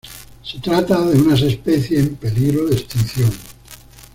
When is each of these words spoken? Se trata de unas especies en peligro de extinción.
Se 0.43 0.57
trata 0.59 0.99
de 1.05 1.21
unas 1.21 1.43
especies 1.43 2.07
en 2.07 2.15
peligro 2.15 2.65
de 2.65 2.75
extinción. 2.75 3.29